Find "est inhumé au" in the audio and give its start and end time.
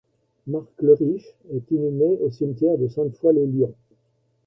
1.53-2.31